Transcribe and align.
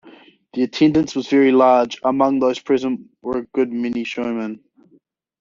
The 0.53 0.63
attendance 0.63 1.15
was 1.15 1.27
very 1.27 1.51
large; 1.51 1.99
among 2.03 2.39
those 2.39 2.57
present 2.59 3.11
were 3.21 3.37
a 3.37 3.45
good 3.45 3.71
many 3.71 4.03
showmen. 4.03 4.59